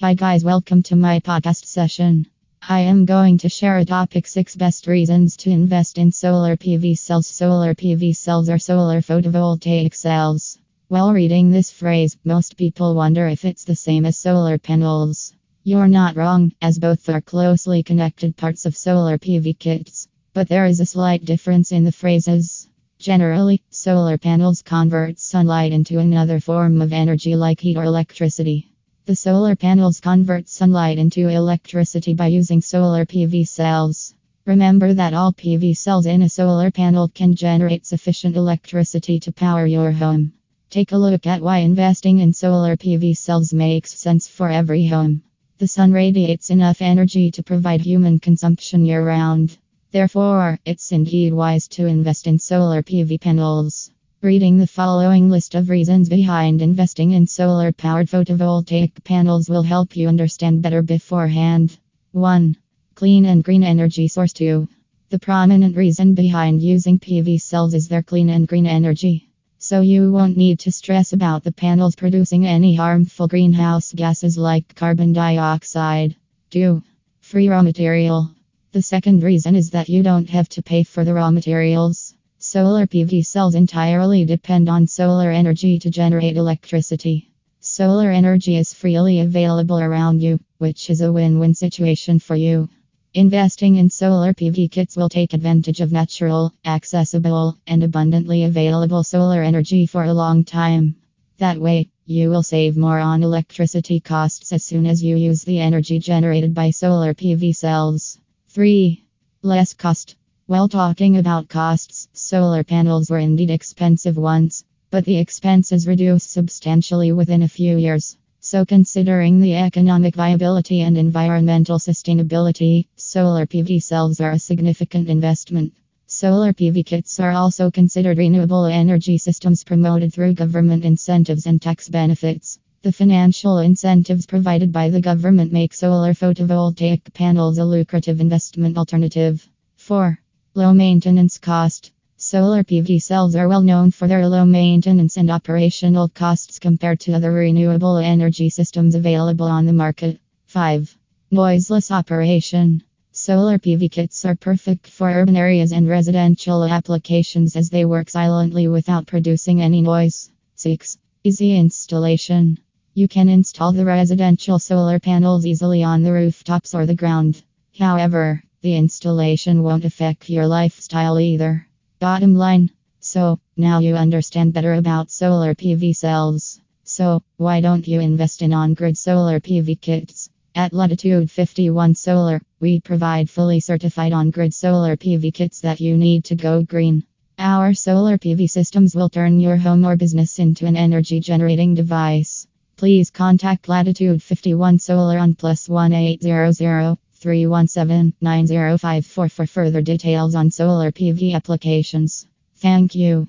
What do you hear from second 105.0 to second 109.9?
you use the energy generated by solar PV cells. 3. Less